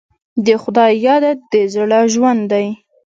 د 0.45 0.47
خدای 0.61 0.93
یاد 1.05 1.25
د 1.51 1.53
زړه 1.73 1.99
ژوند 2.13 2.41
دی. 2.51 2.67